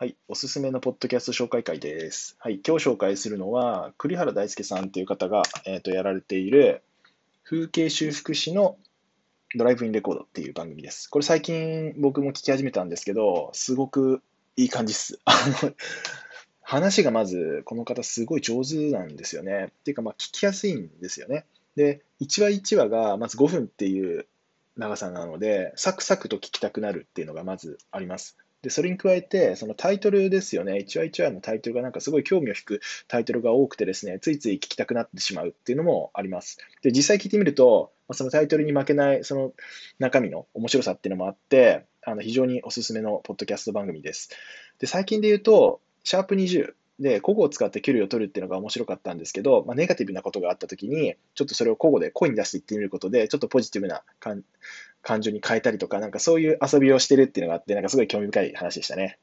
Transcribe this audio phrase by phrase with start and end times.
[0.00, 2.36] はい、おすすめのポッドキャスト紹介会です。
[2.38, 6.84] はい、今日紹介するのは、栗原大輔さんという方が、えーとやられている
[7.42, 8.76] 風景修復師の
[9.56, 11.10] ドライブインレコードっていう番組です。
[11.10, 14.22] これ最近僕も聞き始めたんですけど、すごく
[14.54, 15.18] いい感じっす。
[16.62, 19.72] 話がまず、この方すごい上手なんですよね。
[19.80, 21.44] っていうか、まあ聞きやすいんですよね。
[21.74, 24.28] で、1話1話がまず5分っていう
[24.76, 28.38] 長さなので、サクサクと聞きたくなるっていうのがまずあります。
[28.62, 30.74] で、それに加えて、そのタイトルですよね。
[30.74, 36.58] 1話1話のタイトルがなんかすごい興味を引くタイトルが多くてですね、ついつい聞きたくなってしまうっていうのもあります。
[36.82, 39.52] で、実際聞いてみると、そのタイトルに負けないその
[39.98, 44.30] 中身の面白さっていうのもあって、あの非常におすすめのポッドキャスト番組です。
[44.78, 54.42] で、最近で言うと、シャープ20で古語を使って距離を取るっていうのが面白かったんですけど、まあ、ネガティブなことがあったときに、ちょっとそれを古語で声に出して言ってみることで、ちょっとポジティブな感
[55.08, 59.18] 感情に変えたりとか、なんかそういう遊びをしてるっていうのがあって、なんかすごい興味深い話でしたね。